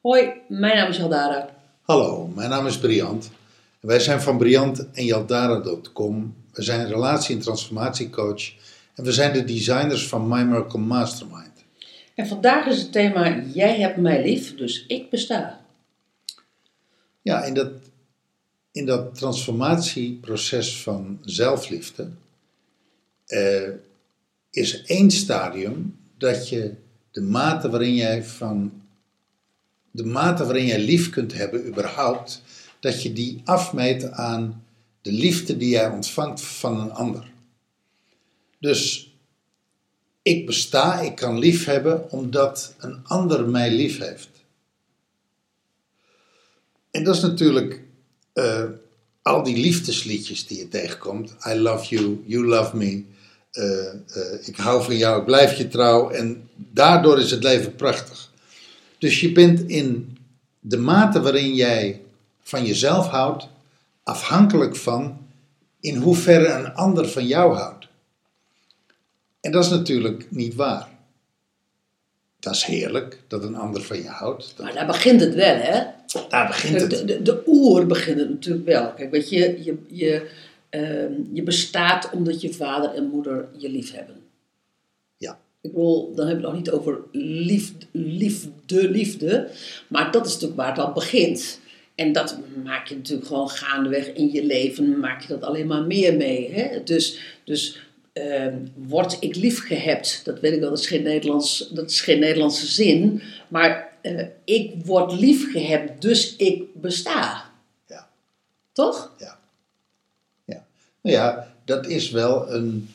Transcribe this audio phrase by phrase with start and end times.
[0.00, 1.48] Hoi, mijn naam is Haldara.
[1.82, 3.30] Hallo, mijn naam is Briant.
[3.80, 6.34] Wij zijn van Briant en Jaldara.com.
[6.52, 8.52] We zijn relatie- en transformatiecoach.
[8.94, 11.53] En we zijn de designers van My Miracle Mastermind.
[12.14, 15.64] En vandaag is het thema Jij hebt mij lief, dus ik besta.
[17.22, 17.72] Ja, in dat,
[18.72, 22.10] in dat transformatieproces van zelfliefde
[23.26, 23.70] eh,
[24.50, 26.74] is één stadium dat je
[27.10, 28.82] de mate waarin jij van
[29.90, 32.42] de mate waarin jij lief kunt hebben überhaupt,
[32.80, 34.64] dat je die afmeet aan
[35.02, 37.30] de liefde die jij ontvangt van een ander.
[38.58, 39.13] Dus
[40.24, 44.28] ik besta, ik kan lief hebben omdat een ander mij lief heeft.
[46.90, 47.80] En dat is natuurlijk
[48.32, 48.64] eh,
[49.22, 51.34] al die liefdesliedjes die je tegenkomt.
[51.48, 53.02] I love you, you love me.
[53.52, 53.94] eh, eh,
[54.42, 56.10] ik hou van jou, ik blijf je trouw.
[56.10, 58.30] En daardoor is het leven prachtig.
[58.98, 60.18] Dus je bent in
[60.60, 62.00] de mate waarin jij
[62.42, 63.48] van jezelf houdt,
[64.02, 65.18] afhankelijk van
[65.80, 67.86] in hoeverre een ander van jou houdt.
[69.44, 70.88] En dat is natuurlijk niet waar.
[72.40, 74.52] Dat is heerlijk dat een ander van je houdt.
[74.56, 75.82] Dat- Maar daar begint het wel, hè?
[76.28, 77.08] daar begint het.
[77.08, 78.92] de, de oer begint het natuurlijk wel.
[78.92, 80.30] Kijk, weet je, je, je,
[80.68, 84.16] ehm, je bestaat omdat je vader en moeder je lief hebben.
[85.16, 85.38] Ja.
[85.60, 89.50] Ik bedoel, dan heb je het nog niet over liefde, liefde, liefde.
[89.88, 91.60] Maar dat is natuurlijk waar het al begint.
[91.94, 95.82] En dat maak je natuurlijk gewoon gaandeweg in je leven, maak je dat alleen maar
[95.82, 96.52] meer mee.
[96.52, 96.82] Hè?
[96.84, 97.83] Dus, dus
[98.14, 102.00] ehm, word ik lief gehebt, dat weet ik wel, dat is geen, Nederlands, dat is
[102.00, 103.22] geen Nederlandse zin.
[103.48, 107.50] Maar eh, ik word lief gehebt, dus ik besta.
[107.88, 108.08] Ja.
[108.72, 109.12] Toch?
[109.18, 109.38] Ja.
[110.44, 110.64] ja.
[111.00, 112.88] Nou ja, dat is wel een.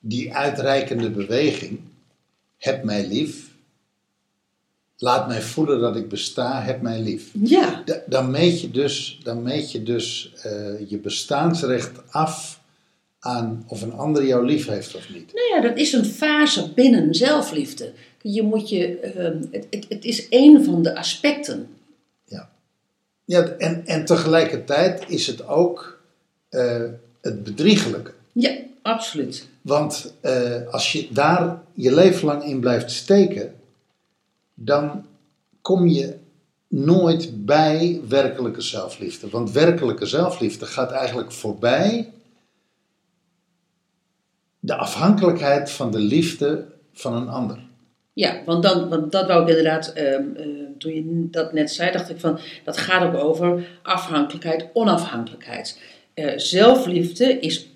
[0.00, 1.80] Die uitreikende beweging.
[2.58, 3.46] Heb mij lief.
[4.98, 6.62] Laat mij voelen dat ik besta.
[6.62, 7.30] Heb mij lief.
[7.42, 7.82] Ja.
[7.84, 12.57] Da- Dan meet je dus, dan meet je, dus eh, je bestaansrecht af
[13.20, 15.32] aan of een ander jou lief heeft of niet.
[15.32, 17.92] Nou ja, dat is een fase binnen zelfliefde.
[18.22, 21.68] Je moet je, ehm, het, het, het is één van de aspecten.
[22.24, 22.50] Ja.
[23.24, 26.00] ja en, en tegelijkertijd is het ook
[26.48, 26.84] eh,
[27.20, 28.12] het bedriegelijke.
[28.32, 29.48] Ja, absoluut.
[29.62, 33.54] Want eh, als je daar je leven lang in blijft steken,
[34.54, 35.06] dan
[35.62, 36.14] kom je
[36.68, 39.28] nooit bij werkelijke zelfliefde.
[39.28, 42.12] Want werkelijke zelfliefde gaat eigenlijk voorbij
[44.68, 47.58] de afhankelijkheid van de liefde van een ander.
[48.12, 51.92] Ja, want, dan, want dat wou ik inderdaad, ehm, ehm, toen je dat net zei,
[51.92, 55.80] dacht ik van, dat gaat ook over afhankelijkheid, onafhankelijkheid.
[56.14, 57.68] Eh, zelfliefde is,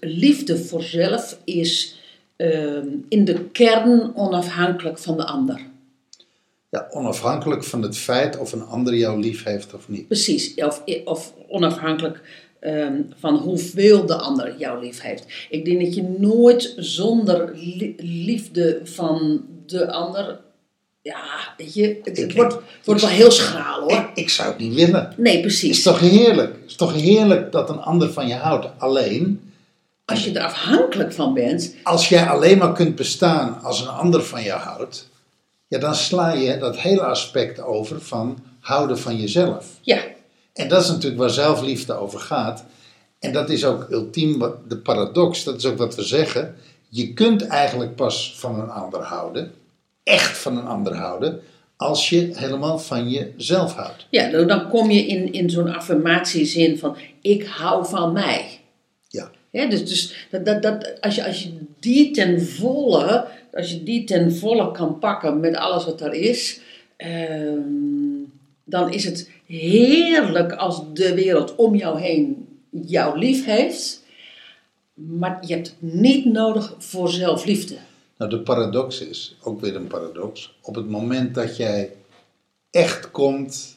[0.00, 2.00] liefde voor zelf is
[2.36, 5.60] ehm, in de kern onafhankelijk van de ander.
[6.68, 10.06] Ja, onafhankelijk van het feit of een ander jou lief heeft of niet.
[10.06, 12.20] Precies, of, of onafhankelijk
[12.62, 15.24] ehm, van hoeveel de ander jou lief heeft.
[15.50, 20.40] Ik denk dat je nooit zonder li- liefde van de ander.
[21.02, 21.20] Ja,
[21.56, 23.92] weet je, het, Ik- wordt, wordt wel heel schraal hoor.
[23.92, 25.14] Ik, ik zou het niet willen.
[25.16, 25.82] Nee, Het is precies.
[25.82, 26.52] toch heerlijk?
[26.60, 28.66] Het is toch heerlijk dat een ander van je houdt.
[28.78, 29.52] Alleen,
[30.04, 34.22] Als je er afhankelijk van bent, als jij alleen maar kunt bestaan als een ander
[34.22, 35.08] van je houdt,
[35.68, 39.66] ja, dan sla je dat hele aspect over van houden van jezelf.
[39.80, 39.98] ja,
[40.52, 42.64] En dat is natuurlijk waar zelfliefde over gaat.
[43.18, 46.54] En dat is ook ultiem de paradox, dat is ook wat we zeggen.
[46.88, 49.52] Je kunt eigenlijk pas van een ander houden,
[50.04, 51.40] echt van een ander houden,
[51.76, 54.06] als je helemaal van jezelf houdt.
[54.10, 58.60] ja dan- dan kom je in, in zo'n affirmatiezin van ik hou van mij.
[59.08, 59.30] Ja.
[59.50, 63.82] Ja, dus dus dat, dat, dat, als, je, als je die ten volle, als je
[63.82, 66.60] die ten volle kan pakken met alles wat er is,
[66.96, 67.60] ehm,
[68.64, 74.02] dan is het heerlijk als de wereld om jou heen jou lief heeft.
[74.94, 77.76] Maar je hebt het niet nodig voor zelfliefde.
[78.16, 81.92] Nou, de paradox is, ook weer een paradox, op het moment dat jij
[82.70, 83.76] echt komt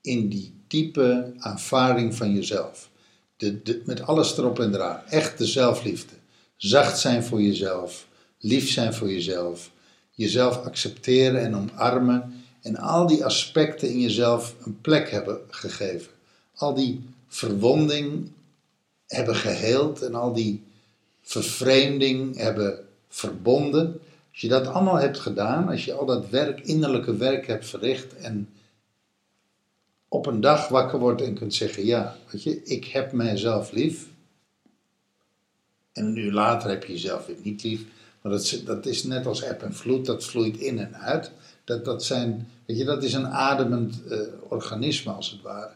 [0.00, 2.90] in die diepe aanvaarding van jezelf,
[3.36, 6.14] de, met alles erop en eraan, echt de zelfliefde,
[6.56, 8.06] zacht zijn voor jezelf,
[8.38, 9.70] lief zijn voor jezelf,
[10.10, 16.12] jezelf accepteren en omarmen en al die aspecten in jezelf een plek hebben gegeven.
[16.54, 18.30] Al die verwonding
[19.06, 20.64] hebben geheeld en al die
[21.22, 27.16] vervreemding hebben verbonden, Als je dat allemaal hebt gedaan, als je al dat werk, innerlijke
[27.16, 28.48] werk hebt verricht en
[30.08, 34.06] op een dag wakker wordt en kunt zeggen, ja, weet je, ik heb mijzelf lief.
[35.92, 37.84] En een later heb je jezelf weer niet lief.
[38.20, 41.30] Maar dat, dat is net als eb en vloed, dat vloeit in en uit.
[41.66, 44.18] Dat, dat, zijn, weet je, dat is een ademend eh,
[44.48, 45.70] organisme als het ware.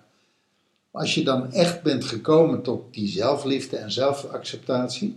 [0.90, 5.16] Maar als je dan echt bent gekomen tot die zelfliefde en zelfacceptatie,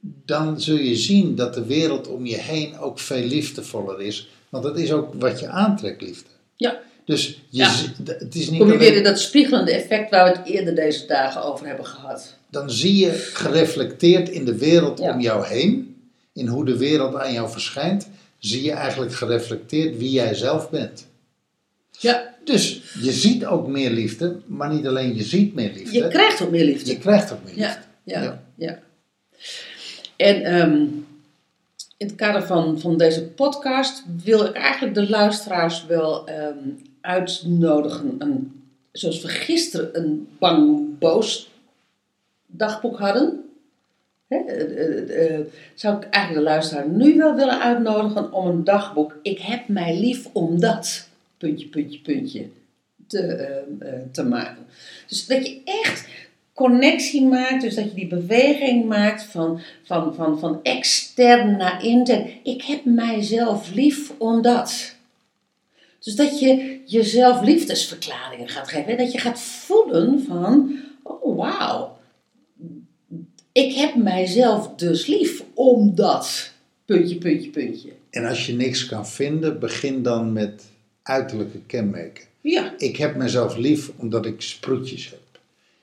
[0.00, 4.28] dan zul je zien dat de wereld om je heen ook veel liefdevoller is.
[4.48, 6.28] Want dat is ook wat je aantrekt, liefde.
[6.56, 6.80] Ja.
[7.04, 7.70] Dus je, Ja.
[8.04, 10.74] het is niet Kom je alleen- weer in dat spiegelende effect waar we het eerder
[10.74, 12.34] deze dagen over hebben gehad.
[12.50, 15.12] dan zie je gereflecteerd in de wereld Ja.
[15.14, 15.96] om jou heen,
[16.32, 18.08] in hoe de wereld aan jou verschijnt,
[18.38, 21.06] zie je eigenlijk gereflecteerd wie jij zelf bent.
[21.90, 26.08] Ja, Dus je ziet ook meer liefde, maar niet alleen je ziet meer liefde, je
[26.08, 26.90] krijgt ook meer liefde.
[26.90, 27.62] je krijgt ook meer liefde.
[27.62, 28.42] Ja, ja, Ja.
[28.56, 28.78] ja.
[30.16, 30.80] En ehm,
[31.96, 36.58] in het kader van, van deze podcast wil ik eigenlijk de luisteraars wel ehm,
[37.00, 38.14] uitnodigen.
[38.18, 38.62] Een,
[38.92, 41.50] zoals we gisteren een bang boos
[42.46, 43.44] dagboek hadden.
[44.28, 49.18] Eh, eh, eh, zou ik eigenlijk de luisteraar nu wel willen uitnodigen om een dagboek.
[49.22, 51.08] Ik heb mij lief omdat.
[51.38, 52.48] Puntje, puntje, puntje.
[53.06, 53.62] Te,
[54.12, 54.66] te maken.
[55.08, 56.08] Dus dat je echt
[56.54, 62.30] connectie maakt, dus dat je die beweging maakt van, van, van, van extern naar intern.
[62.42, 64.94] Ik heb mijzelf lief omdat.
[66.00, 68.92] Dus dat je jezelf liefdesverklaringen gaat geven.
[68.92, 71.95] En dat je gaat voelen van, oh wauw,
[73.56, 76.52] ik heb mijzelf dus lief omdat.
[76.84, 77.88] Puntje, puntje, puntje.
[78.10, 80.64] En als je niks kan vinden, begin dan met
[81.02, 82.24] uiterlijke kenmerken.
[82.40, 85.40] Ja, Ik heb mezelf lief omdat ik sproetjes heb.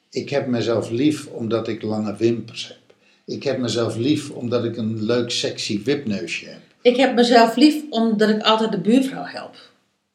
[0.09, 2.95] Ik heb mezelf lief omdat ik lange wimpers heb.
[3.25, 6.61] Ik heb mezelf lief omdat ik een leuk sexy wipneusje heb.
[6.81, 9.55] ik heb mezelf lief omdat ik altijd de buurvrouw help.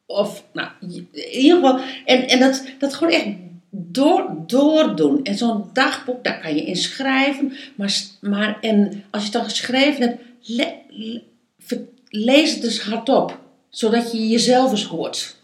[0.06, 3.26] Of, nou, in ieder geval, en, en dat, dat gewoon echt
[3.70, 5.25] door, doordoen.
[5.25, 7.53] En zo'n dagboek, daar kan je in schrijven.
[7.75, 11.23] Maar, maar en als je het dan geschreven hebt, le- le-
[11.59, 13.38] ver- lees het dus hardop.
[13.69, 15.37] Zodat je jezelf eens hoort.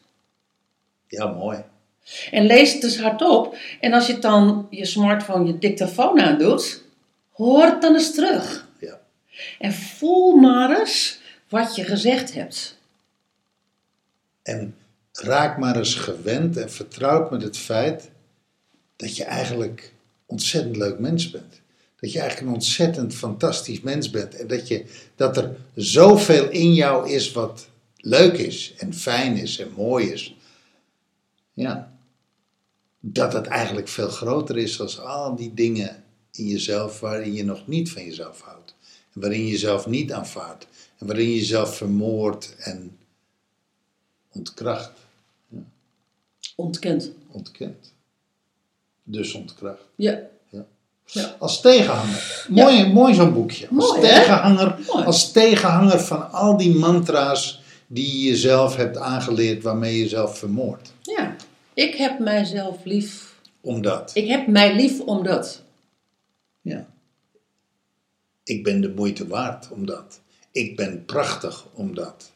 [1.08, 1.64] Ja, mooi.
[2.30, 3.56] En lees het dus hardop.
[3.80, 6.82] En als je dan je smartphone, je dictafoon aandoet,
[7.32, 8.68] hoor het dan eens terug.
[8.80, 9.00] Ja.
[9.58, 11.18] En voel maar eens
[11.48, 12.78] wat je gezegd hebt.
[14.42, 14.76] En
[15.12, 18.10] raak maar eens gewend en vertrouwd met het feit
[18.96, 19.92] dat je eigenlijk
[20.26, 21.60] ontzettend leuk mens bent.
[22.00, 24.34] Dat je eigenlijk een ontzettend fantastisch mens bent.
[24.34, 24.84] En dat, je,
[25.16, 30.36] dat er zoveel in jou is wat leuk is en fijn is en mooi is.
[31.52, 31.92] Ja.
[33.00, 37.66] Dat het eigenlijk veel groter is dan al die dingen in jezelf waarin je nog
[37.66, 38.74] niet van jezelf houdt.
[39.14, 40.66] En waarin je jezelf niet aanvaardt.
[40.98, 42.98] En waarin je jezelf vermoordt en
[44.32, 44.92] ontkracht,
[46.56, 47.10] Ontkend.
[47.28, 47.93] ontkent.
[49.04, 49.82] Dus ontkracht.
[49.96, 50.20] Ja.
[51.38, 52.46] Als tegenhanger.
[52.48, 53.68] Mooi, mooi zo'n boekje.
[53.68, 55.04] Als Mooi, tegenhanger, Mooi.
[55.04, 60.92] als tegenhanger van al die mantra's die je jezelf hebt aangeleerd waarmee je jezelf vermoordt.
[61.02, 61.36] ja.
[61.74, 63.34] Ik heb mijzelf lief.
[63.60, 64.10] Omdat.
[64.14, 65.62] Ik heb mij lief omdat.
[66.60, 66.86] Ja.
[68.44, 70.20] Ik ben de moeite waard omdat.
[70.52, 72.30] Ik ben prachtig omdat.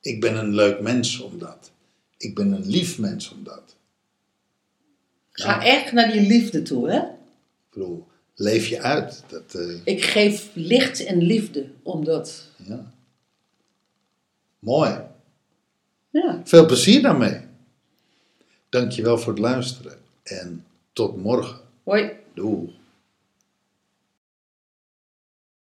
[0.00, 1.70] Ik ben een leuk mens omdat.
[2.16, 3.76] Ik ben een lief mens omdat.
[5.32, 6.98] Ga echt naar die liefde toe, hè?
[6.98, 9.22] Ik bedoel, leef je uit.
[9.28, 12.48] Dat, eh, Ik geef licht en liefde omdat.
[12.56, 12.92] ja.
[14.58, 15.00] Mooi.
[16.10, 16.40] Ja.
[16.44, 17.40] Veel plezier daarmee.
[18.68, 19.98] Dankjewel voor het luisteren.
[20.22, 21.60] En tot morgen.
[21.82, 22.10] Hoi.
[22.34, 22.74] Doei.